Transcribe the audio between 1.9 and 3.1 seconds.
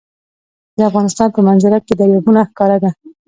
دریابونه ښکاره ده.